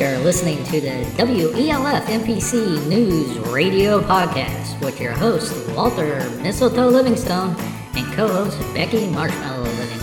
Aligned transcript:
You're 0.00 0.18
listening 0.20 0.64
to 0.64 0.80
the 0.80 1.04
WELF 1.18 2.04
NPC 2.04 2.88
News 2.88 3.38
Radio 3.50 4.00
Podcast 4.00 4.82
with 4.82 4.98
your 4.98 5.12
host, 5.12 5.54
Walter 5.76 6.26
Mistletoe 6.40 6.88
Livingstone, 6.88 7.54
and 7.94 8.10
co 8.14 8.26
host, 8.26 8.58
Becky 8.72 9.06
Marshmallow 9.08 9.62
Livingstone. 9.62 10.00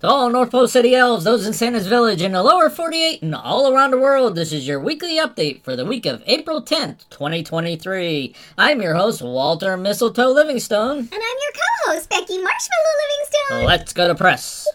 To 0.00 0.08
all 0.08 0.30
North 0.30 0.50
Pole 0.50 0.68
City 0.68 0.94
elves, 0.94 1.24
those 1.24 1.46
in 1.46 1.52
Santa's 1.52 1.86
Village, 1.86 2.22
in 2.22 2.32
the 2.32 2.42
lower 2.42 2.70
48, 2.70 3.20
and 3.22 3.34
all 3.34 3.70
around 3.70 3.90
the 3.90 3.98
world, 3.98 4.34
this 4.34 4.54
is 4.54 4.66
your 4.66 4.80
weekly 4.80 5.18
update 5.18 5.62
for 5.64 5.76
the 5.76 5.84
week 5.84 6.06
of 6.06 6.22
April 6.24 6.62
10th, 6.62 7.08
2023. 7.10 8.34
I'm 8.56 8.80
your 8.80 8.94
host, 8.94 9.20
Walter 9.20 9.76
Mistletoe 9.76 10.30
Livingstone. 10.30 10.96
And 10.96 11.12
I'm 11.12 11.18
your 11.20 11.52
co 11.52 11.92
host, 11.92 12.08
Becky 12.08 12.38
Marshmallow 12.38 12.94
Livingstone. 13.02 13.66
Let's 13.66 13.92
go 13.92 14.08
to 14.08 14.14
press. 14.14 14.66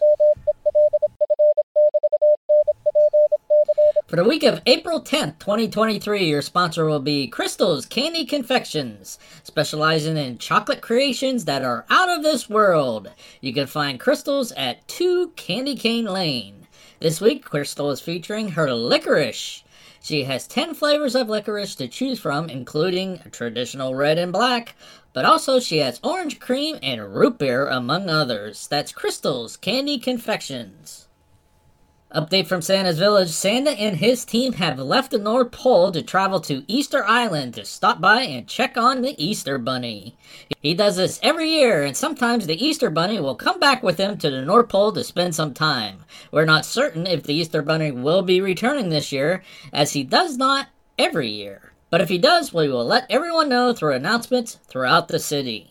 For 4.10 4.16
the 4.16 4.24
week 4.24 4.42
of 4.42 4.60
April 4.66 5.00
10th, 5.00 5.38
2023, 5.38 6.24
your 6.24 6.42
sponsor 6.42 6.84
will 6.84 6.98
be 6.98 7.28
Crystal's 7.28 7.86
Candy 7.86 8.24
Confections, 8.24 9.20
specializing 9.44 10.16
in 10.16 10.36
chocolate 10.38 10.80
creations 10.80 11.44
that 11.44 11.62
are 11.62 11.86
out 11.88 12.08
of 12.08 12.24
this 12.24 12.50
world. 12.50 13.12
You 13.40 13.54
can 13.54 13.68
find 13.68 14.00
Crystal's 14.00 14.50
at 14.56 14.88
2 14.88 15.34
Candy 15.36 15.76
Cane 15.76 16.06
Lane. 16.06 16.66
This 16.98 17.20
week, 17.20 17.44
Crystal 17.44 17.92
is 17.92 18.00
featuring 18.00 18.48
her 18.48 18.74
licorice. 18.74 19.62
She 20.02 20.24
has 20.24 20.48
10 20.48 20.74
flavors 20.74 21.14
of 21.14 21.28
licorice 21.28 21.76
to 21.76 21.86
choose 21.86 22.18
from, 22.18 22.50
including 22.50 23.20
traditional 23.30 23.94
red 23.94 24.18
and 24.18 24.32
black, 24.32 24.74
but 25.12 25.24
also 25.24 25.60
she 25.60 25.78
has 25.78 26.00
orange 26.02 26.40
cream 26.40 26.80
and 26.82 27.14
root 27.14 27.38
beer, 27.38 27.68
among 27.68 28.10
others. 28.10 28.66
That's 28.66 28.90
Crystal's 28.90 29.56
Candy 29.56 30.00
Confections. 30.00 31.06
Update 32.14 32.48
from 32.48 32.60
Santa's 32.60 32.98
Village 32.98 33.28
Santa 33.28 33.70
and 33.70 33.96
his 33.96 34.24
team 34.24 34.54
have 34.54 34.80
left 34.80 35.12
the 35.12 35.18
North 35.18 35.52
Pole 35.52 35.92
to 35.92 36.02
travel 36.02 36.40
to 36.40 36.64
Easter 36.66 37.04
Island 37.04 37.54
to 37.54 37.64
stop 37.64 38.00
by 38.00 38.22
and 38.22 38.48
check 38.48 38.76
on 38.76 39.02
the 39.02 39.14
Easter 39.24 39.58
Bunny. 39.58 40.16
He 40.60 40.74
does 40.74 40.96
this 40.96 41.20
every 41.22 41.50
year, 41.50 41.84
and 41.84 41.96
sometimes 41.96 42.48
the 42.48 42.64
Easter 42.66 42.90
Bunny 42.90 43.20
will 43.20 43.36
come 43.36 43.60
back 43.60 43.84
with 43.84 43.98
him 43.98 44.18
to 44.18 44.28
the 44.28 44.42
North 44.42 44.68
Pole 44.68 44.90
to 44.90 45.04
spend 45.04 45.36
some 45.36 45.54
time. 45.54 45.98
We're 46.32 46.46
not 46.46 46.64
certain 46.64 47.06
if 47.06 47.22
the 47.22 47.34
Easter 47.34 47.62
Bunny 47.62 47.92
will 47.92 48.22
be 48.22 48.40
returning 48.40 48.88
this 48.88 49.12
year, 49.12 49.44
as 49.72 49.92
he 49.92 50.02
does 50.02 50.36
not 50.36 50.66
every 50.98 51.28
year. 51.28 51.72
But 51.90 52.00
if 52.00 52.08
he 52.08 52.18
does, 52.18 52.52
we 52.52 52.68
will 52.68 52.84
let 52.84 53.06
everyone 53.08 53.48
know 53.48 53.72
through 53.72 53.94
announcements 53.94 54.58
throughout 54.66 55.06
the 55.06 55.20
city. 55.20 55.68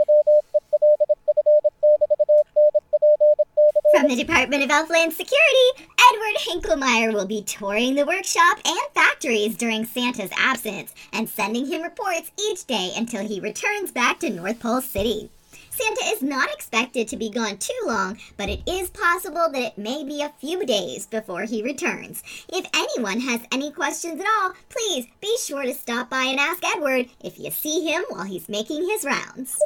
From 3.92 4.08
the 4.08 4.16
Department 4.16 4.62
of 4.62 4.70
Elfland 4.70 5.14
Security, 5.14 5.88
Edward 6.12 6.36
Hinklemeyer 6.38 7.12
will 7.12 7.26
be 7.26 7.42
touring 7.42 7.96
the 7.96 8.06
workshop 8.06 8.60
and 8.64 8.80
factories 8.94 9.58
during 9.58 9.84
Santa's 9.84 10.30
absence 10.38 10.94
and 11.12 11.28
sending 11.28 11.66
him 11.66 11.82
reports 11.82 12.32
each 12.40 12.66
day 12.68 12.92
until 12.96 13.26
he 13.26 13.40
returns 13.40 13.92
back 13.92 14.20
to 14.20 14.30
North 14.30 14.60
Pole 14.60 14.82
City. 14.82 15.32
Santa 15.72 16.04
is 16.14 16.22
not 16.22 16.52
expected 16.54 17.08
to 17.08 17.18
be 17.18 17.32
gone 17.32 17.58
too 17.58 17.80
long, 17.86 18.20
but 18.38 18.50
it 18.50 18.62
is 18.68 18.92
possible 18.92 19.50
that 19.52 19.64
it 19.64 19.78
may 19.78 20.04
be 20.04 20.22
a 20.22 20.34
few 20.40 20.66
days 20.68 21.08
before 21.08 21.44
he 21.44 21.64
returns. 21.64 22.22
If 22.50 22.68
anyone 22.76 23.22
has 23.22 23.42
any 23.52 23.72
questions 23.72 24.22
at 24.22 24.28
all, 24.28 24.54
please 24.70 25.08
be 25.20 25.36
sure 25.44 25.64
to 25.64 25.74
stop 25.74 26.12
by 26.12 26.26
and 26.26 26.40
ask 26.40 26.64
Edward 26.64 27.08
if 27.24 27.40
you 27.40 27.50
see 27.50 27.86
him 27.90 28.04
while 28.10 28.26
he's 28.26 28.50
making 28.50 28.88
his 28.88 29.04
rounds. 29.04 29.58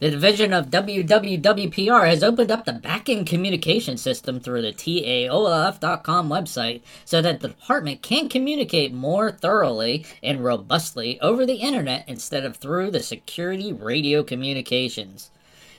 The 0.00 0.10
division 0.10 0.54
of 0.54 0.70
WWWPR 0.70 2.08
has 2.08 2.22
opened 2.22 2.50
up 2.50 2.64
the 2.64 2.72
backend 2.72 3.26
communication 3.26 3.98
system 3.98 4.40
through 4.40 4.62
the 4.62 4.72
TAOLF.com 4.72 6.30
website 6.30 6.80
so 7.04 7.20
that 7.20 7.40
the 7.40 7.48
department 7.48 8.00
can 8.00 8.30
communicate 8.30 8.94
more 8.94 9.30
thoroughly 9.30 10.06
and 10.22 10.42
robustly 10.42 11.20
over 11.20 11.44
the 11.44 11.56
internet 11.56 12.08
instead 12.08 12.46
of 12.46 12.56
through 12.56 12.92
the 12.92 13.02
security 13.02 13.74
radio 13.74 14.22
communications. 14.22 15.30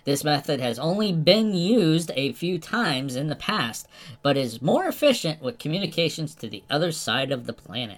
This 0.03 0.23
method 0.23 0.59
has 0.59 0.77
only 0.77 1.11
been 1.11 1.55
used 1.55 2.11
a 2.15 2.33
few 2.33 2.59
times 2.59 3.15
in 3.15 3.27
the 3.27 3.35
past, 3.35 3.87
but 4.21 4.37
is 4.37 4.61
more 4.61 4.85
efficient 4.85 5.41
with 5.41 5.57
communications 5.57 6.35
to 6.35 6.47
the 6.47 6.61
other 6.69 6.91
side 6.91 7.31
of 7.31 7.47
the 7.47 7.53
planet. 7.53 7.97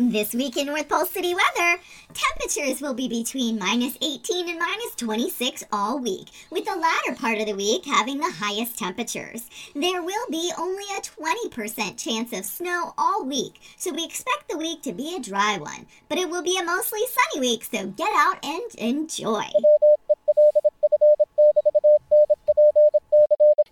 This 0.00 0.32
week 0.32 0.56
in 0.56 0.66
North 0.66 0.88
Pole 0.88 1.06
City 1.06 1.34
weather, 1.34 1.82
temperatures 2.14 2.80
will 2.80 2.94
be 2.94 3.08
between 3.08 3.58
minus 3.58 3.98
18 4.00 4.48
and 4.48 4.56
minus 4.56 4.94
26 4.94 5.64
all 5.72 5.98
week, 5.98 6.28
with 6.52 6.66
the 6.66 6.76
latter 6.76 7.20
part 7.20 7.38
of 7.38 7.46
the 7.46 7.56
week 7.56 7.84
having 7.84 8.18
the 8.18 8.30
highest 8.30 8.78
temperatures. 8.78 9.50
There 9.74 10.00
will 10.00 10.30
be 10.30 10.52
only 10.56 10.84
a 10.96 11.00
20% 11.00 11.98
chance 11.98 12.32
of 12.32 12.44
snow 12.44 12.94
all 12.96 13.24
week, 13.24 13.60
so 13.76 13.92
we 13.92 14.04
expect 14.04 14.48
the 14.48 14.56
week 14.56 14.82
to 14.82 14.92
be 14.92 15.16
a 15.16 15.20
dry 15.20 15.58
one. 15.58 15.86
But 16.08 16.18
it 16.18 16.30
will 16.30 16.44
be 16.44 16.56
a 16.56 16.64
mostly 16.64 17.00
sunny 17.08 17.40
week, 17.40 17.64
so 17.64 17.88
get 17.88 18.12
out 18.14 18.38
and 18.44 18.72
enjoy. 18.76 19.46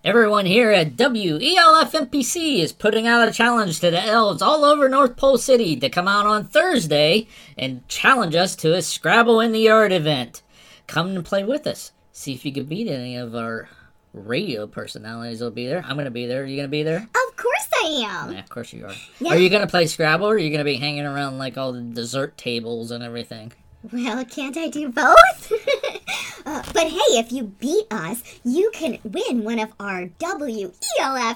Everyone 0.06 0.46
here 0.46 0.70
at 0.70 0.96
WELF 0.96 1.90
NPC 1.90 2.60
is 2.60 2.72
putting 2.72 3.08
out 3.08 3.26
a 3.26 3.32
challenge 3.32 3.80
to 3.80 3.90
the 3.90 4.00
elves 4.00 4.40
all 4.40 4.64
over 4.64 4.88
North 4.88 5.16
Pole 5.16 5.36
City 5.36 5.74
to 5.74 5.88
come 5.88 6.06
out 6.06 6.26
on 6.26 6.44
Thursday 6.44 7.26
and 7.58 7.88
challenge 7.88 8.36
us 8.36 8.54
to 8.54 8.72
a 8.76 8.82
Scrabble 8.82 9.40
in 9.40 9.50
the 9.50 9.58
Yard 9.58 9.90
event. 9.90 10.42
Come 10.86 11.08
and 11.08 11.24
play 11.24 11.42
with 11.42 11.66
us. 11.66 11.90
See 12.12 12.32
if 12.32 12.44
you 12.44 12.52
can 12.52 12.66
beat 12.66 12.86
any 12.86 13.16
of 13.16 13.34
our 13.34 13.68
radio 14.12 14.68
personalities 14.68 15.40
will 15.40 15.50
be 15.50 15.66
there. 15.66 15.82
I'm 15.84 15.96
going 15.96 16.04
to 16.04 16.12
be 16.12 16.26
there. 16.26 16.44
Are 16.44 16.46
you 16.46 16.54
going 16.54 16.68
to 16.68 16.70
be 16.70 16.84
there? 16.84 16.98
Of 16.98 17.36
course 17.36 17.68
I 17.82 18.04
am. 18.06 18.32
Yeah, 18.32 18.38
of 18.38 18.48
course 18.48 18.72
you 18.72 18.86
are. 18.86 18.94
Yeah. 19.18 19.32
Are 19.32 19.38
you 19.38 19.50
going 19.50 19.62
to 19.62 19.66
play 19.66 19.88
Scrabble 19.88 20.28
or 20.28 20.34
are 20.34 20.38
you 20.38 20.50
going 20.50 20.60
to 20.60 20.64
be 20.64 20.76
hanging 20.76 21.04
around 21.04 21.38
like 21.38 21.58
all 21.58 21.72
the 21.72 21.80
dessert 21.80 22.38
tables 22.38 22.92
and 22.92 23.02
everything? 23.02 23.54
Well, 23.92 24.24
can't 24.24 24.56
I 24.56 24.68
do 24.68 24.88
both? 24.88 25.52
uh, 26.46 26.62
but 26.72 26.88
hey, 26.88 27.18
if 27.18 27.30
you 27.30 27.44
beat 27.44 27.86
us, 27.90 28.22
you 28.44 28.70
can 28.72 28.98
win 29.04 29.44
one 29.44 29.60
of 29.60 29.72
our 29.78 30.06
WELF 30.18 30.72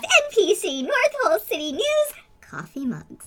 NPC 0.02 0.82
North 0.82 1.14
Pole 1.22 1.38
City 1.38 1.72
News 1.72 2.12
coffee 2.40 2.86
mugs. 2.86 3.26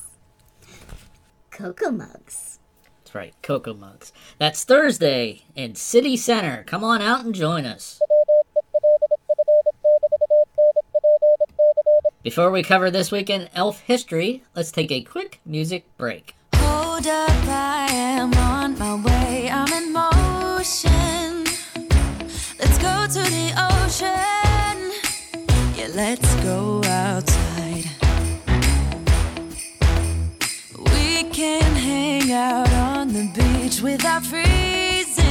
Cocoa 1.51 1.91
mugs. 1.91 2.59
That's 2.97 3.15
right, 3.15 3.33
Cocoa 3.41 3.73
Mugs. 3.73 4.11
That's 4.37 4.65
Thursday 4.65 5.43
in 5.55 5.75
City 5.75 6.17
Center. 6.17 6.63
Come 6.63 6.83
on 6.83 7.01
out 7.01 7.23
and 7.23 7.33
join 7.33 7.65
us. 7.65 8.01
Before 12.23 12.51
we 12.51 12.63
cover 12.63 12.91
this 12.91 13.11
week 13.11 13.29
in 13.29 13.49
elf 13.53 13.79
history, 13.81 14.43
let's 14.55 14.71
take 14.71 14.91
a 14.91 15.01
quick 15.01 15.39
music 15.45 15.85
break. 15.97 16.35
Up, 17.05 17.47
I 17.49 17.87
am 17.91 18.33
on 18.35 18.79
my 18.79 18.95
way. 18.95 19.49
I'm 19.51 19.67
in 19.73 19.91
motion. 19.91 21.43
Let's 22.57 22.77
go 22.77 23.07
to 23.07 23.21
the 23.29 23.51
ocean. 23.73 24.91
Yeah, 25.75 25.89
let's 25.93 26.33
go 26.35 26.81
outside. 26.85 27.89
We 30.93 31.25
can 31.25 31.75
hang 31.75 32.31
out 32.31 32.71
on 32.71 33.09
the 33.09 33.29
beach 33.35 33.81
without 33.81 34.23
freezing. 34.25 35.25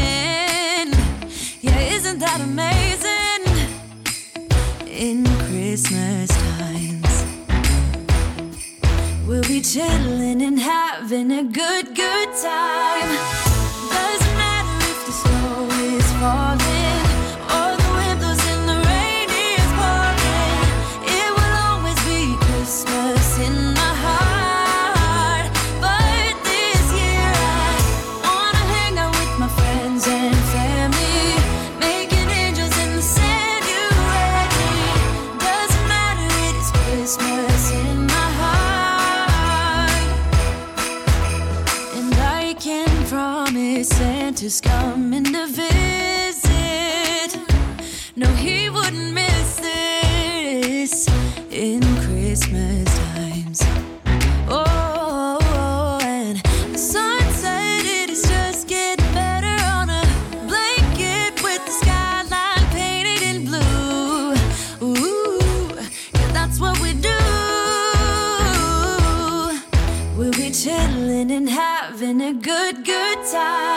Yeah, 1.62 1.80
isn't 1.96 2.18
that 2.18 2.42
amazing? 2.42 3.46
In 4.86 5.24
Christmas 5.46 6.28
times. 6.28 7.24
We'll 9.26 9.42
be 9.44 9.62
chilling 9.62 10.42
and 10.42 10.51
having 11.12 11.30
a 11.30 11.42
good, 11.44 11.94
good 11.94 12.28
time. 12.42 13.41
Time. 73.32 73.71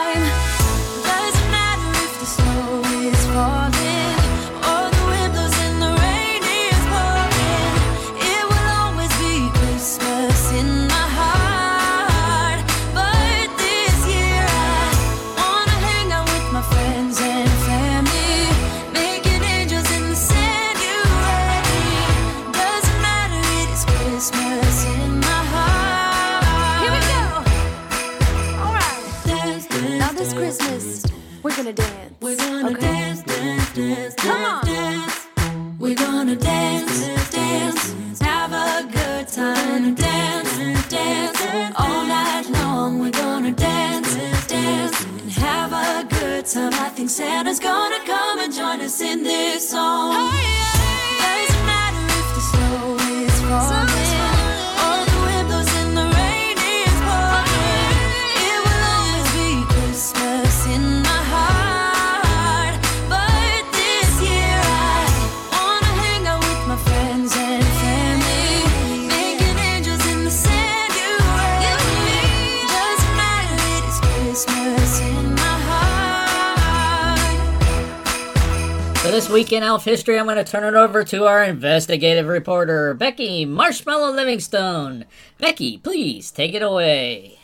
Week 79.36 79.52
in 79.52 79.62
Elf 79.62 79.84
history, 79.84 80.18
I'm 80.18 80.24
going 80.24 80.42
to 80.42 80.50
turn 80.50 80.64
it 80.64 80.78
over 80.78 81.04
to 81.04 81.26
our 81.26 81.44
investigative 81.44 82.26
reporter, 82.26 82.94
Becky 82.94 83.44
Marshmallow 83.44 84.12
Livingstone. 84.12 85.04
Becky, 85.36 85.76
please 85.76 86.30
take 86.30 86.54
it 86.54 86.62
away. 86.62 87.38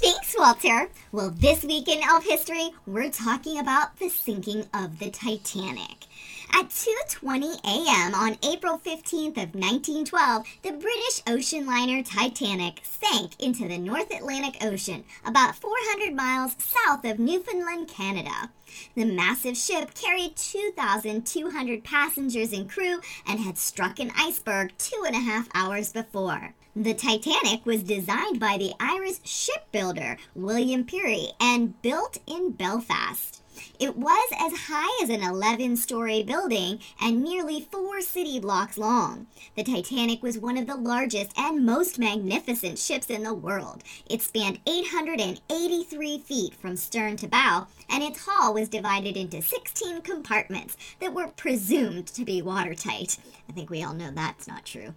Thanks, 0.00 0.34
Walter. 0.38 0.88
Well, 1.12 1.30
this 1.30 1.62
week 1.64 1.88
in 1.88 2.02
elf 2.02 2.24
history, 2.24 2.70
we're 2.86 3.10
talking 3.10 3.58
about 3.58 3.98
the 3.98 4.08
sinking 4.08 4.66
of 4.74 4.98
the 4.98 5.10
Titanic. 5.10 6.06
At 6.52 6.68
2:20 6.68 7.60
a.m. 7.64 8.14
on 8.14 8.36
April 8.42 8.78
15th 8.78 9.38
of 9.38 9.54
1912, 9.54 10.44
the 10.62 10.72
British 10.72 11.22
ocean 11.26 11.66
liner 11.66 12.02
Titanic 12.02 12.80
sank 12.82 13.40
into 13.40 13.66
the 13.66 13.78
North 13.78 14.12
Atlantic 14.12 14.62
Ocean, 14.62 15.04
about 15.24 15.56
400 15.56 16.14
miles 16.14 16.56
south 16.58 17.04
of 17.04 17.18
Newfoundland, 17.18 17.88
Canada. 17.88 18.50
The 18.94 19.04
massive 19.04 19.56
ship 19.56 19.94
carried 19.94 20.36
2,200 20.36 21.84
passengers 21.84 22.52
and 22.52 22.68
crew 22.68 23.00
and 23.26 23.40
had 23.40 23.56
struck 23.58 23.98
an 23.98 24.12
iceberg 24.16 24.76
two 24.76 25.04
and 25.06 25.14
a 25.16 25.20
half 25.20 25.48
hours 25.54 25.92
before. 25.92 26.54
The 26.76 26.92
Titanic 26.92 27.64
was 27.64 27.84
designed 27.84 28.40
by 28.40 28.58
the 28.58 28.72
Irish 28.80 29.20
shipbuilder 29.22 30.16
William 30.34 30.82
Pirrie 30.82 31.28
and 31.38 31.80
built 31.82 32.18
in 32.26 32.50
Belfast. 32.50 33.40
It 33.78 33.96
was 33.96 34.28
as 34.36 34.66
high 34.66 35.00
as 35.00 35.08
an 35.08 35.22
11 35.22 35.76
story 35.76 36.24
building 36.24 36.80
and 37.00 37.22
nearly 37.22 37.68
four 37.70 38.00
city 38.00 38.40
blocks 38.40 38.76
long. 38.76 39.28
The 39.54 39.62
Titanic 39.62 40.20
was 40.20 40.36
one 40.36 40.56
of 40.56 40.66
the 40.66 40.74
largest 40.74 41.30
and 41.38 41.64
most 41.64 42.00
magnificent 42.00 42.80
ships 42.80 43.08
in 43.08 43.22
the 43.22 43.34
world. 43.34 43.84
It 44.10 44.20
spanned 44.20 44.58
883 44.66 46.18
feet 46.18 46.54
from 46.56 46.76
stern 46.76 47.16
to 47.18 47.28
bow, 47.28 47.68
and 47.88 48.02
its 48.02 48.26
hull 48.26 48.52
was 48.52 48.68
divided 48.68 49.16
into 49.16 49.40
16 49.42 50.02
compartments 50.02 50.76
that 50.98 51.14
were 51.14 51.28
presumed 51.28 52.08
to 52.08 52.24
be 52.24 52.42
watertight. 52.42 53.18
I 53.48 53.52
think 53.52 53.70
we 53.70 53.84
all 53.84 53.94
know 53.94 54.10
that's 54.10 54.48
not 54.48 54.64
true. 54.64 54.94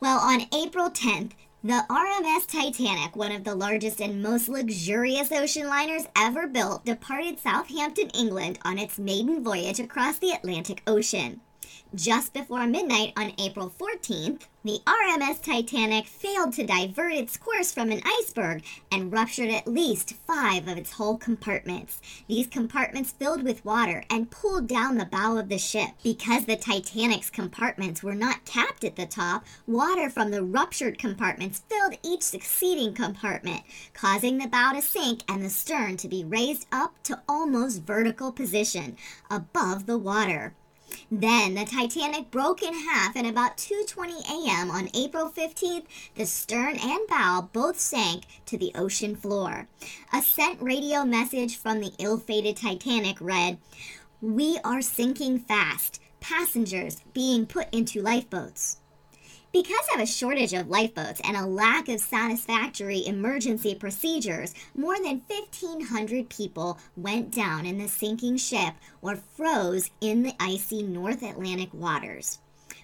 Well, 0.00 0.18
on 0.18 0.46
April 0.52 0.90
10th, 0.90 1.32
the 1.62 1.84
RMS 1.88 2.46
Titanic, 2.46 3.16
one 3.16 3.32
of 3.32 3.44
the 3.44 3.54
largest 3.54 4.00
and 4.00 4.22
most 4.22 4.48
luxurious 4.48 5.32
ocean 5.32 5.66
liners 5.66 6.06
ever 6.16 6.46
built, 6.46 6.84
departed 6.84 7.38
Southampton, 7.38 8.10
England 8.10 8.58
on 8.64 8.78
its 8.78 8.98
maiden 8.98 9.42
voyage 9.42 9.80
across 9.80 10.18
the 10.18 10.32
Atlantic 10.32 10.82
Ocean. 10.86 11.40
Just 11.94 12.32
before 12.32 12.66
midnight 12.66 13.12
on 13.16 13.34
April 13.38 13.72
14th, 13.78 14.48
the 14.64 14.80
RMS 14.84 15.40
Titanic 15.40 16.06
failed 16.06 16.52
to 16.54 16.66
divert 16.66 17.12
its 17.12 17.36
course 17.36 17.70
from 17.70 17.92
an 17.92 18.00
iceberg 18.04 18.64
and 18.90 19.12
ruptured 19.12 19.50
at 19.50 19.68
least 19.68 20.14
five 20.26 20.66
of 20.66 20.76
its 20.76 20.92
hull 20.92 21.16
compartments. 21.16 22.00
These 22.26 22.48
compartments 22.48 23.12
filled 23.12 23.44
with 23.44 23.64
water 23.64 24.02
and 24.10 24.30
pulled 24.30 24.66
down 24.66 24.96
the 24.96 25.04
bow 25.04 25.36
of 25.36 25.48
the 25.48 25.58
ship. 25.58 25.90
Because 26.02 26.46
the 26.46 26.56
Titanic's 26.56 27.30
compartments 27.30 28.02
were 28.02 28.16
not 28.16 28.44
capped 28.44 28.82
at 28.82 28.96
the 28.96 29.06
top, 29.06 29.44
water 29.68 30.10
from 30.10 30.32
the 30.32 30.42
ruptured 30.42 30.98
compartments 30.98 31.62
filled 31.68 31.98
each 32.02 32.22
succeeding 32.22 32.92
compartment, 32.92 33.62
causing 33.92 34.38
the 34.38 34.48
bow 34.48 34.72
to 34.72 34.82
sink 34.82 35.22
and 35.28 35.44
the 35.44 35.50
stern 35.50 35.96
to 35.98 36.08
be 36.08 36.24
raised 36.24 36.66
up 36.72 37.00
to 37.04 37.22
almost 37.28 37.84
vertical 37.84 38.32
position 38.32 38.96
above 39.30 39.86
the 39.86 39.98
water. 39.98 40.54
Then 41.10 41.54
the 41.54 41.64
Titanic 41.64 42.30
broke 42.30 42.62
in 42.62 42.74
half 42.74 43.16
and 43.16 43.26
about 43.26 43.56
2:20 43.56 44.22
a.m. 44.28 44.70
on 44.70 44.90
April 44.94 45.28
15th, 45.30 45.86
the 46.14 46.26
stern 46.26 46.76
and 46.78 47.00
bow 47.08 47.48
both 47.52 47.80
sank 47.80 48.24
to 48.46 48.56
the 48.56 48.72
ocean 48.74 49.16
floor. 49.16 49.68
A 50.12 50.22
sent 50.22 50.62
radio 50.62 51.04
message 51.04 51.56
from 51.56 51.80
the 51.80 51.92
ill-fated 51.98 52.56
Titanic 52.56 53.20
read, 53.20 53.58
"We 54.20 54.58
are 54.64 54.82
sinking 54.82 55.40
fast. 55.40 56.00
Passengers 56.20 57.02
being 57.12 57.46
put 57.46 57.72
into 57.72 58.00
lifeboats." 58.00 58.78
Because 59.54 59.86
of 59.94 60.00
a 60.00 60.06
shortage 60.06 60.52
of 60.52 60.68
lifeboats 60.68 61.20
and 61.22 61.36
a 61.36 61.46
lack 61.46 61.88
of 61.88 62.00
satisfactory 62.00 63.06
emergency 63.06 63.76
procedures, 63.76 64.52
more 64.74 64.96
than 64.96 65.22
1,500 65.28 66.28
people 66.28 66.80
went 66.96 67.30
down 67.30 67.64
in 67.64 67.78
the 67.78 67.86
sinking 67.86 68.36
ship 68.36 68.74
or 69.00 69.14
froze 69.14 69.92
in 70.00 70.24
the 70.24 70.34
icy 70.40 70.82
North 70.82 71.22
Atlantic 71.22 71.72
waters. 71.72 72.40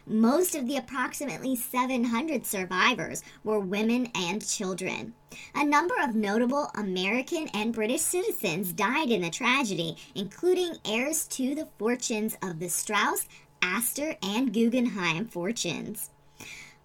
Most 0.06 0.54
of 0.54 0.68
the 0.68 0.76
approximately 0.76 1.56
700 1.56 2.46
survivors 2.46 3.24
were 3.42 3.58
women 3.58 4.06
and 4.14 4.48
children. 4.48 5.12
A 5.56 5.64
number 5.64 5.96
of 6.00 6.14
notable 6.14 6.70
American 6.76 7.48
and 7.48 7.74
British 7.74 8.02
citizens 8.02 8.72
died 8.72 9.10
in 9.10 9.22
the 9.22 9.30
tragedy, 9.30 9.96
including 10.14 10.76
heirs 10.84 11.26
to 11.30 11.56
the 11.56 11.68
fortunes 11.80 12.38
of 12.40 12.60
the 12.60 12.68
Straus, 12.68 13.26
Astor, 13.60 14.14
and 14.22 14.52
Guggenheim 14.52 15.26
fortunes. 15.26 16.10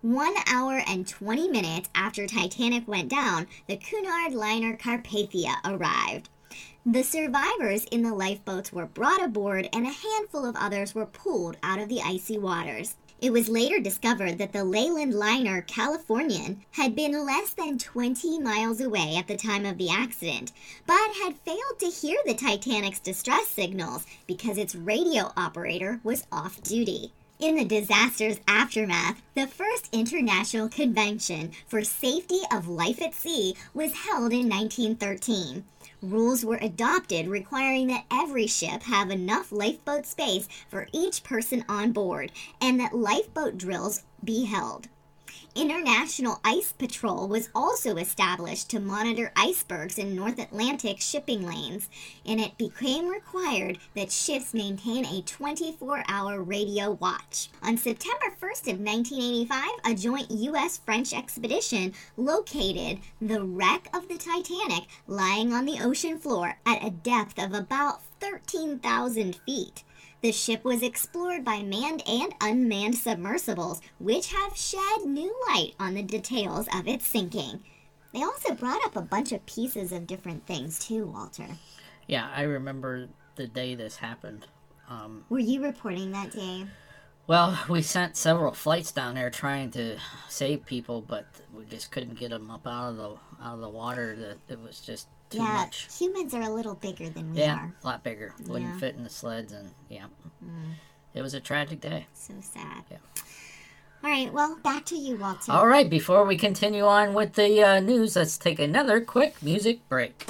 One 0.06 0.36
hour 0.46 0.84
and 0.86 1.08
20 1.08 1.48
minutes 1.48 1.90
after 1.96 2.28
Titanic 2.28 2.88
went 2.88 3.10
down, 3.10 3.48
the 3.66 3.76
Cunard 3.76 4.36
liner 4.36 4.78
Carpathia 4.78 5.56
arrived. 5.66 6.30
The 6.86 7.02
survivors 7.04 7.86
in 7.86 8.04
the 8.04 8.14
lifeboats 8.14 8.72
were 8.72 8.86
brought 8.86 9.24
aboard, 9.24 9.68
and 9.74 9.88
a 9.88 9.90
handful 9.90 10.46
of 10.46 10.56
others 10.58 10.94
were 10.94 11.08
pulled 11.08 11.58
out 11.64 11.80
of 11.80 11.90
the 11.90 12.04
icy 12.04 12.38
waters. 12.38 12.98
It 13.20 13.34
was 13.34 13.50
later 13.50 13.80
discovered 13.80 14.38
that 14.38 14.54
the 14.54 14.64
Leyland 14.64 15.16
liner 15.16 15.64
Californian 15.64 16.64
had 16.74 16.96
been 16.96 17.26
less 17.26 17.54
than 17.54 17.80
20 17.80 18.38
miles 18.42 18.80
away 18.82 19.16
at 19.16 19.28
the 19.28 19.36
time 19.36 19.66
of 19.66 19.80
the 19.80 19.90
accident, 19.90 20.52
but 20.86 21.16
had 21.24 21.40
failed 21.40 21.80
to 21.80 21.88
hear 21.88 22.20
the 22.28 22.36
Titanic's 22.36 23.00
distress 23.00 23.48
signals 23.48 24.06
because 24.28 24.60
its 24.60 24.76
radio 24.76 25.34
operator 25.36 26.00
was 26.04 26.28
off 26.32 26.62
duty. 26.62 27.12
In 27.38 27.56
the 27.56 27.66
disaster's 27.66 28.40
aftermath, 28.48 29.22
the 29.34 29.46
first 29.46 29.90
International 29.92 30.70
Convention 30.70 31.52
for 31.68 31.84
Safety 31.84 32.40
of 32.50 32.70
Life 32.70 33.02
at 33.02 33.14
Sea 33.14 33.56
was 33.74 34.06
held 34.06 34.32
in 34.32 34.48
1913. 34.48 35.66
Rules 36.02 36.46
were 36.46 36.60
adopted 36.62 37.28
requiring 37.28 37.88
that 37.88 38.06
every 38.10 38.48
ship 38.48 38.84
have 38.84 39.12
enough 39.12 39.52
lifeboat 39.52 40.06
space 40.06 40.48
for 40.70 40.88
each 40.94 41.24
person 41.24 41.66
on 41.68 41.92
board 41.92 42.32
and 42.62 42.80
that 42.80 42.96
lifeboat 42.96 43.58
drills 43.58 44.04
be 44.24 44.46
held. 44.46 44.88
International 45.56 46.40
Ice 46.44 46.74
Patrol 46.74 47.28
was 47.28 47.50
also 47.56 47.98
established 47.98 48.70
to 48.70 48.80
monitor 48.80 49.32
icebergs 49.36 49.98
in 49.98 50.16
North 50.16 50.38
Atlantic 50.38 51.00
shipping 51.00 51.46
lanes, 51.46 51.90
and 52.26 52.40
it 52.40 52.58
became 52.58 53.08
required 53.08 53.78
that 53.96 54.12
ships 54.12 54.54
maintain 54.54 55.06
a 55.06 55.22
24 55.22 56.04
hour 56.08 56.42
radio 56.42 56.92
watch. 56.92 57.50
On 57.64 57.78
September 57.78 58.36
1st 58.42 58.74
of 58.74 58.80
1985, 58.80 59.70
a 59.86 59.96
joint 59.96 60.30
U.S. 60.30 60.78
French 60.78 61.14
expedition 61.14 61.94
located 62.18 63.00
the 63.22 63.44
wreck 63.44 63.88
of 63.94 64.08
the 64.08 64.18
Titanic 64.18 64.88
lying 65.08 65.54
on 65.54 65.66
the 65.66 65.80
ocean 65.82 66.20
floor 66.20 66.58
at 66.66 66.84
a 66.84 66.92
depth 66.92 67.40
of 67.40 67.54
about 67.54 68.02
13,000 68.20 69.36
feet. 69.46 69.84
The 70.22 70.32
ship 70.32 70.64
was 70.64 70.82
explored 70.82 71.44
by 71.46 71.62
manned 71.62 72.02
and 72.08 72.34
unmanned 72.42 72.96
submersibles, 72.96 73.82
which 74.00 74.34
have 74.34 74.58
shed 74.58 75.06
new 75.06 75.36
light 75.50 75.74
on 75.80 75.94
the 75.94 76.02
details 76.04 76.68
of 76.74 76.88
its 76.88 77.06
sinking. 77.06 77.64
They 78.14 78.24
also 78.24 78.56
brought 78.56 78.84
up 78.86 78.96
a 78.96 79.02
bunch 79.02 79.32
of 79.32 79.46
pieces 79.46 79.92
of 79.92 80.08
different 80.08 80.48
things, 80.48 80.80
too, 80.80 81.06
Walter. 81.06 81.48
Yeah, 82.08 82.30
I 82.34 82.44
remember 82.44 83.08
the 83.36 83.48
day 83.48 83.76
this 83.76 83.98
happened. 83.98 84.48
Um, 84.90 85.26
Were 85.30 85.40
you 85.40 85.62
reporting 85.64 86.12
that 86.12 86.32
day? 86.32 86.66
well, 87.28 87.60
we 87.70 87.82
sent 87.82 88.16
several 88.16 88.54
flights 88.54 88.92
down 88.92 89.16
there 89.16 89.30
trying 89.30 89.72
to 89.72 89.98
save 90.30 90.66
people, 90.66 91.02
but 91.02 91.26
we 91.54 91.66
just 91.66 91.92
couldn't 91.92 92.18
get 92.18 92.30
them 92.30 92.50
up 92.50 92.66
out 92.66 92.92
of 92.92 92.98
the 92.98 93.10
out 93.44 93.56
of 93.56 93.60
the 93.62 93.70
water. 93.70 94.16
That 94.16 94.54
it 94.54 94.62
was 94.62 94.80
just 94.80 95.08
too 95.30 95.38
yeah, 95.40 95.54
much. 95.54 95.88
humans 95.98 96.34
are 96.34 96.42
a 96.42 96.50
little 96.50 96.76
bigger 96.76 97.10
than 97.10 97.34
we 97.34 97.40
Yeah, 97.40 97.56
are. 97.56 97.74
a 97.84 97.86
lot 97.86 98.04
bigger. 98.04 98.34
Wouldn't 98.48 98.70
Yeah. 98.72 98.76
Mm. 98.76 98.80
fit 98.80 98.96
in 98.96 99.04
the 99.04 99.10
sleds, 99.10 99.52
and 99.54 99.72
yeah, 99.90 100.06
it 101.14 101.22
was 101.22 101.34
a 101.34 101.40
tragic 101.40 101.82
day. 101.82 102.08
So 102.14 102.34
sad. 102.42 102.84
Yeah. 102.92 102.98
All 104.04 104.12
right, 104.12 104.32
well, 104.32 104.58
back 104.64 104.86
to 104.86 104.96
you, 104.96 105.16
Walter. 105.18 105.52
All 105.52 105.66
right, 105.68 105.90
before 105.90 106.26
we 106.26 106.38
continue 106.38 106.86
on 106.86 107.14
with 107.16 107.34
the 107.34 107.64
uh, 107.64 107.80
news, 107.80 108.16
let's 108.16 108.38
take 108.38 108.60
another 108.60 109.02
quick 109.02 109.42
music 109.42 109.88
break. 109.90 110.26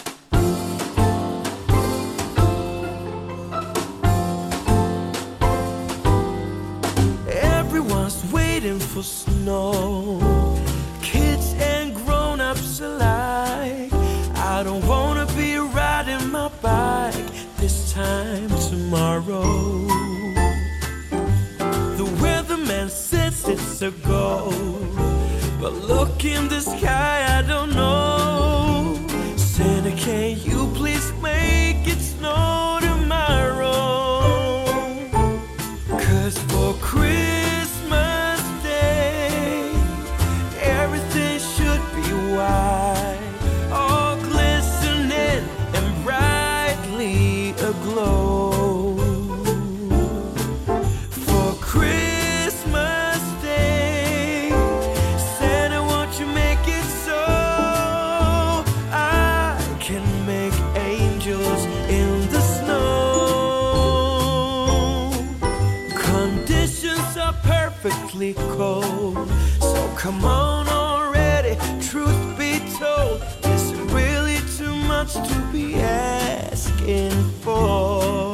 Everyone's 7.27 8.23
waiting 8.31 8.79
for 8.79 9.03
snow. 9.03 10.54
Tomorrow. 19.25 19.87
The 21.97 22.05
weatherman 22.21 22.89
says 22.89 23.47
it's 23.47 23.81
a 23.81 23.91
go. 23.91 24.51
But 25.59 25.73
look 25.73 26.25
in 26.25 26.47
the 26.47 26.61
sky, 26.61 27.37
I 27.37 27.41
don't 27.41 27.74
cold, 68.57 69.27
so 69.59 69.93
come 69.97 70.23
on 70.23 70.69
already. 70.69 71.55
Truth 71.81 72.37
be 72.37 72.59
told, 72.79 73.21
it's 73.43 73.73
really 73.91 74.39
too 74.57 74.73
much 74.87 75.13
to 75.13 75.49
be 75.51 75.75
asking 75.75 77.11
for. 77.41 78.24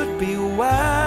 Should 0.00 0.18
be 0.18 0.34
white, 0.34 0.99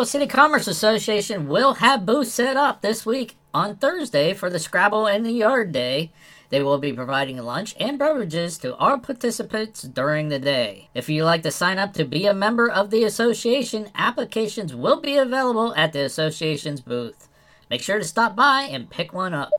Pole 0.00 0.06
City 0.06 0.26
Commerce 0.26 0.66
Association 0.66 1.46
will 1.46 1.74
have 1.74 2.06
booths 2.06 2.32
set 2.32 2.56
up 2.56 2.80
this 2.80 3.04
week 3.04 3.36
on 3.52 3.76
Thursday 3.76 4.32
for 4.32 4.48
the 4.48 4.58
Scrabble 4.58 5.06
in 5.06 5.24
the 5.24 5.30
Yard 5.30 5.72
Day. 5.72 6.10
They 6.48 6.62
will 6.62 6.78
be 6.78 6.90
providing 6.90 7.36
lunch 7.36 7.76
and 7.78 7.98
beverages 7.98 8.56
to 8.60 8.74
all 8.76 8.98
participants 8.98 9.82
during 9.82 10.30
the 10.30 10.38
day. 10.38 10.88
If 10.94 11.10
you'd 11.10 11.26
like 11.26 11.42
to 11.42 11.50
sign 11.50 11.78
up 11.78 11.92
to 11.92 12.06
be 12.06 12.24
a 12.24 12.32
member 12.32 12.66
of 12.66 12.88
the 12.88 13.04
association, 13.04 13.90
applications 13.94 14.74
will 14.74 15.02
be 15.02 15.18
available 15.18 15.74
at 15.74 15.92
the 15.92 16.00
association's 16.00 16.80
booth. 16.80 17.28
Make 17.68 17.82
sure 17.82 17.98
to 17.98 18.04
stop 18.04 18.34
by 18.34 18.62
and 18.62 18.88
pick 18.88 19.12
one 19.12 19.34
up. 19.34 19.50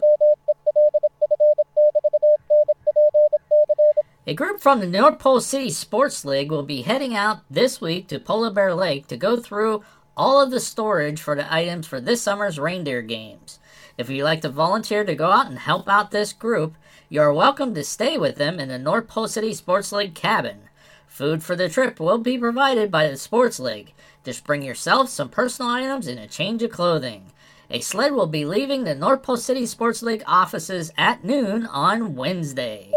A 4.25 4.33
group 4.33 4.59
from 4.59 4.79
the 4.79 4.87
North 4.87 5.19
Pole 5.19 5.41
City 5.41 5.69
Sports 5.69 6.25
League 6.25 6.51
will 6.51 6.63
be 6.63 6.81
heading 6.83 7.15
out 7.15 7.41
this 7.49 7.79
week 7.79 8.07
to 8.07 8.19
Polar 8.19 8.49
Bear 8.49 8.73
Lake 8.73 9.05
to 9.07 9.17
go 9.17 9.37
through 9.37 9.83
all 10.15 10.41
of 10.41 10.51
the 10.51 10.59
storage 10.59 11.21
for 11.21 11.35
the 11.35 11.53
items 11.53 11.87
for 11.87 12.01
this 12.01 12.21
summer's 12.21 12.59
reindeer 12.59 13.01
games. 13.01 13.59
If 13.97 14.09
you'd 14.09 14.23
like 14.23 14.41
to 14.41 14.49
volunteer 14.49 15.03
to 15.03 15.15
go 15.15 15.31
out 15.31 15.47
and 15.47 15.59
help 15.59 15.87
out 15.87 16.11
this 16.11 16.33
group, 16.33 16.75
you 17.09 17.21
are 17.21 17.33
welcome 17.33 17.73
to 17.75 17.83
stay 17.83 18.17
with 18.17 18.35
them 18.35 18.59
in 18.59 18.69
the 18.69 18.79
North 18.79 19.07
Pole 19.07 19.27
City 19.27 19.53
Sports 19.53 19.91
League 19.91 20.15
cabin. 20.15 20.69
Food 21.07 21.43
for 21.43 21.55
the 21.55 21.69
trip 21.69 21.99
will 21.99 22.17
be 22.17 22.37
provided 22.37 22.89
by 22.89 23.07
the 23.07 23.17
Sports 23.17 23.59
League. 23.59 23.93
Just 24.23 24.43
bring 24.43 24.61
yourself 24.61 25.09
some 25.09 25.29
personal 25.29 25.71
items 25.71 26.07
and 26.07 26.19
a 26.19 26.27
change 26.27 26.63
of 26.63 26.71
clothing. 26.71 27.31
A 27.69 27.79
sled 27.79 28.13
will 28.13 28.27
be 28.27 28.45
leaving 28.45 28.83
the 28.83 28.95
North 28.95 29.23
Pole 29.23 29.37
City 29.37 29.65
Sports 29.65 30.01
League 30.01 30.23
offices 30.27 30.91
at 30.97 31.23
noon 31.23 31.65
on 31.65 32.15
Wednesday. 32.15 32.91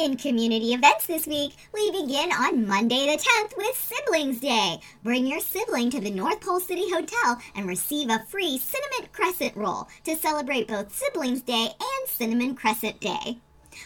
In 0.00 0.16
community 0.16 0.72
events 0.72 1.04
this 1.06 1.26
week, 1.26 1.54
we 1.74 1.90
begin 1.90 2.32
on 2.32 2.66
Monday 2.66 3.04
the 3.04 3.22
10th 3.22 3.54
with 3.58 3.76
Siblings 3.76 4.40
Day. 4.40 4.80
Bring 5.04 5.26
your 5.26 5.40
sibling 5.40 5.90
to 5.90 6.00
the 6.00 6.10
North 6.10 6.40
Pole 6.40 6.58
City 6.58 6.90
Hotel 6.90 7.38
and 7.54 7.68
receive 7.68 8.08
a 8.08 8.24
free 8.26 8.56
Cinnamon 8.56 9.10
Crescent 9.12 9.54
roll 9.54 9.88
to 10.04 10.16
celebrate 10.16 10.68
both 10.68 10.96
Siblings 10.96 11.42
Day 11.42 11.68
and 11.78 12.08
Cinnamon 12.08 12.54
Crescent 12.54 12.98
Day. 12.98 13.40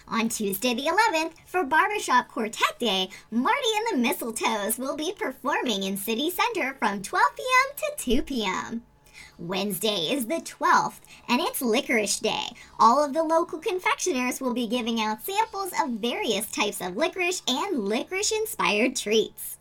On 0.07 0.29
Tuesday 0.29 0.73
the 0.73 0.87
11th, 0.87 1.33
for 1.47 1.65
Barbershop 1.65 2.29
Quartet 2.29 2.79
Day, 2.79 3.09
Marty 3.33 3.69
and 3.77 4.05
the 4.05 4.09
Mistletoes 4.09 4.79
will 4.79 4.95
be 4.95 5.13
performing 5.19 5.83
in 5.83 5.97
City 5.97 6.31
Center 6.31 6.75
from 6.75 7.03
12 7.03 7.25
p.m. 7.37 7.77
to 7.77 8.05
2 8.19 8.23
p.m. 8.23 8.85
Wednesday 9.39 10.13
is 10.13 10.27
the 10.27 10.37
12th, 10.37 11.01
and 11.29 11.41
it's 11.41 11.61
Licorice 11.61 12.21
Day. 12.21 12.55
All 12.79 13.05
of 13.05 13.13
the 13.13 13.25
local 13.25 13.59
confectioners 13.59 14.41
will 14.41 14.55
be 14.55 14.67
giving 14.67 15.01
out 15.01 15.25
samples 15.25 15.73
of 15.83 16.01
various 16.01 16.51
types 16.51 16.81
of 16.81 16.97
licorice 16.97 17.43
and 17.49 17.89
licorice 17.89 18.31
inspired 18.31 18.95
treats. 18.95 19.59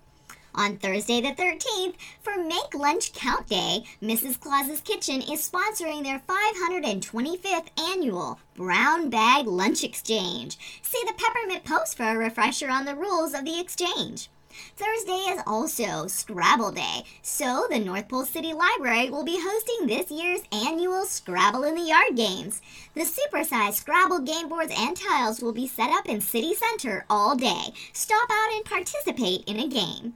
On 0.56 0.78
Thursday 0.78 1.20
the 1.20 1.30
13th, 1.30 1.96
for 2.22 2.38
Make 2.38 2.76
Lunch 2.76 3.14
Count 3.14 3.48
Day, 3.48 3.84
Mrs. 4.00 4.40
Claus's 4.40 4.82
Kitchen 4.82 5.24
is 5.24 5.50
sponsoring 5.50 6.04
their 6.04 6.20
525th 6.20 7.70
annual 7.92 8.40
Brown 8.56 9.10
Bag 9.10 9.48
Lunch 9.48 9.84
Exchange. 9.84 10.60
See 10.84 11.02
the 11.08 11.16
Peppermint 11.18 11.64
Post 11.64 11.98
for 11.98 12.04
a 12.04 12.16
refresher 12.16 12.70
on 12.70 12.86
the 12.86 12.96
rules 12.96 13.34
of 13.34 13.46
the 13.46 13.60
exchange. 13.60 14.30
Thursday 14.76 15.34
is 15.34 15.42
also 15.46 16.08
Scrabble 16.08 16.72
Day, 16.72 17.04
so 17.22 17.68
the 17.70 17.80
North 17.80 18.08
Pole 18.08 18.26
City 18.26 18.54
Library 18.54 19.10
will 19.10 19.24
be 19.24 19.40
hosting 19.40 19.88
this 19.88 20.12
year's 20.12 20.42
annual 20.52 21.06
Scrabble 21.06 21.64
in 21.64 21.76
the 21.76 21.82
Yard 21.82 22.16
games. 22.16 22.62
The 22.94 23.02
supersized 23.02 23.74
Scrabble 23.74 24.20
game 24.20 24.50
boards 24.50 24.74
and 24.78 24.96
tiles 24.96 25.42
will 25.42 25.54
be 25.54 25.68
set 25.68 25.92
up 25.92 26.08
in 26.08 26.22
City 26.22 26.54
Center 26.54 27.06
all 27.10 27.36
day. 27.36 27.74
Stop 27.94 28.30
out 28.30 28.54
and 28.54 28.66
participate 28.66 29.44
in 29.46 29.60
a 29.60 29.68
game. 29.68 30.16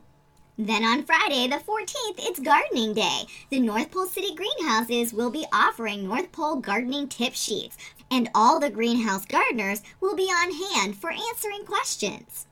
Then 0.59 0.83
on 0.83 1.03
Friday, 1.03 1.47
the 1.47 1.57
14th, 1.57 2.17
it's 2.17 2.39
Gardening 2.39 2.95
Day. 2.95 3.27
The 3.51 3.59
North 3.59 3.91
Pole 3.91 4.07
City 4.07 4.33
greenhouses 4.33 5.13
will 5.13 5.29
be 5.29 5.45
offering 5.53 6.07
North 6.07 6.31
Pole 6.31 6.55
gardening 6.55 7.07
tip 7.07 7.35
sheets, 7.35 7.77
and 8.09 8.27
all 8.33 8.59
the 8.59 8.71
greenhouse 8.71 9.27
gardeners 9.27 9.83
will 10.01 10.15
be 10.15 10.23
on 10.23 10.51
hand 10.51 10.97
for 10.97 11.11
answering 11.11 11.63
questions. 11.63 12.46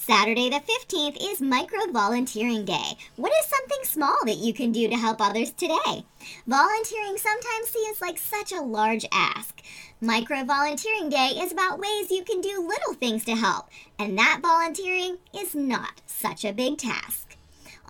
Saturday 0.00 0.48
the 0.48 0.60
15th 0.60 1.16
is 1.20 1.40
Micro 1.40 1.80
Volunteering 1.90 2.64
Day. 2.64 2.96
What 3.16 3.32
is 3.32 3.46
something 3.46 3.80
small 3.82 4.16
that 4.26 4.36
you 4.36 4.54
can 4.54 4.70
do 4.70 4.88
to 4.88 4.96
help 4.96 5.20
others 5.20 5.50
today? 5.50 6.04
Volunteering 6.46 7.18
sometimes 7.18 7.68
seems 7.68 8.00
like 8.00 8.16
such 8.16 8.52
a 8.52 8.62
large 8.62 9.04
ask. 9.10 9.60
Micro 10.00 10.44
Volunteering 10.44 11.08
Day 11.08 11.32
is 11.40 11.50
about 11.50 11.80
ways 11.80 12.12
you 12.12 12.22
can 12.22 12.40
do 12.40 12.64
little 12.64 12.94
things 12.94 13.24
to 13.24 13.34
help, 13.34 13.66
and 13.98 14.16
that 14.16 14.38
volunteering 14.40 15.18
is 15.36 15.56
not 15.56 16.00
such 16.06 16.44
a 16.44 16.52
big 16.52 16.78
task. 16.78 17.27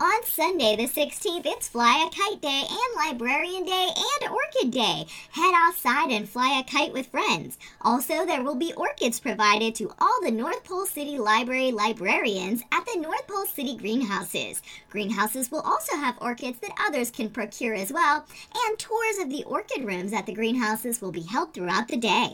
On 0.00 0.25
Sunday, 0.25 0.76
the 0.76 0.87
16th, 0.87 1.45
it's 1.45 1.67
Fly 1.67 2.07
a 2.07 2.14
Kite 2.14 2.40
Day 2.40 2.62
and 2.71 2.97
Librarian 3.09 3.64
Day 3.64 3.88
and 3.97 4.31
Orchid 4.31 4.70
Day. 4.70 5.07
Head 5.33 5.53
outside 5.57 6.12
and 6.12 6.29
fly 6.29 6.57
a 6.57 6.70
kite 6.70 6.92
with 6.92 7.09
friends. 7.09 7.59
Also, 7.81 8.25
there 8.25 8.44
will 8.44 8.55
be 8.55 8.72
orchids 8.77 9.18
provided 9.18 9.75
to 9.75 9.92
all 10.01 10.20
the 10.22 10.31
North 10.31 10.62
Pole 10.62 10.87
City 10.87 11.18
Library 11.18 11.72
librarians 11.72 12.62
at 12.70 12.87
the 12.87 13.01
North 13.01 13.27
Pole 13.27 13.46
City 13.46 13.77
greenhouses. 13.77 14.62
Greenhouses 14.88 15.51
will 15.51 15.62
also 15.62 15.96
have 15.96 16.14
orchids 16.20 16.61
that 16.61 16.79
others 16.87 17.11
can 17.11 17.29
procure 17.29 17.75
as 17.75 17.92
well, 17.92 18.25
and 18.55 18.79
tours 18.79 19.18
of 19.18 19.31
the 19.31 19.42
orchid 19.44 19.85
rooms 19.85 20.12
at 20.12 20.27
the 20.27 20.33
greenhouses 20.33 21.03
will 21.03 21.12
be 21.12 21.22
held 21.22 21.53
throughout 21.53 21.88
the 21.88 21.96
day. 21.96 22.31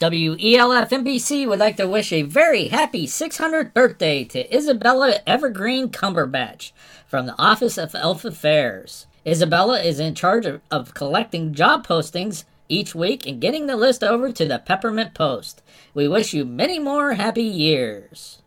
WELF 0.00 0.88
NPC 0.88 1.46
would 1.46 1.58
like 1.58 1.76
to 1.76 1.86
wish 1.86 2.10
a 2.10 2.22
very 2.22 2.68
happy 2.68 3.06
600th 3.06 3.74
birthday 3.74 4.24
to 4.24 4.56
Isabella 4.56 5.20
Evergreen 5.26 5.90
Cumberbatch 5.90 6.72
from 7.06 7.26
the 7.26 7.38
Office 7.38 7.76
of 7.76 7.94
Elf 7.94 8.24
Affairs. 8.24 9.06
Isabella 9.26 9.82
is 9.82 10.00
in 10.00 10.14
charge 10.14 10.46
of, 10.46 10.62
of 10.70 10.94
collecting 10.94 11.52
job 11.52 11.86
postings 11.86 12.44
each 12.66 12.94
week 12.94 13.26
and 13.26 13.42
getting 13.42 13.66
the 13.66 13.76
list 13.76 14.02
over 14.02 14.32
to 14.32 14.46
the 14.46 14.58
Peppermint 14.58 15.12
Post. 15.12 15.62
We 15.92 16.08
wish 16.08 16.32
you 16.32 16.46
many 16.46 16.78
more 16.78 17.12
happy 17.12 17.42
years. 17.42 18.40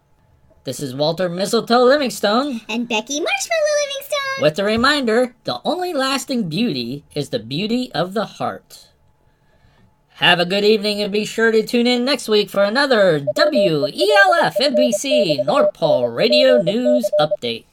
This 0.64 0.80
is 0.80 0.96
Walter 0.96 1.30
Mistletoe 1.30 1.84
Livingstone 1.84 2.62
And 2.68 2.90
Becky 2.90 3.22
Marshmallow 3.22 3.76
Livingstone! 3.86 4.42
with 4.42 4.56
the 4.56 4.64
reminder 4.64 5.36
the 5.44 5.62
only 5.64 5.94
lasting 5.94 6.50
beauty 6.50 7.04
is 7.14 7.30
the 7.30 7.38
beauty 7.38 7.92
of 7.94 8.16
the 8.16 8.26
heart. 8.26 8.88
Have 10.18 10.40
a 10.40 10.46
good 10.46 10.64
evening 10.64 11.02
and 11.02 11.12
be 11.12 11.26
sure 11.26 11.52
to 11.52 11.64
tune 11.66 11.88
in 11.88 12.06
next 12.06 12.30
week 12.30 12.50
for 12.50 12.64
another 12.64 13.20
WELF 13.36 14.58
NPC 14.60 15.44
North 15.44 15.74
Pole 15.74 16.08
Radio 16.08 16.62
News 16.62 17.10
Update. 17.20 17.66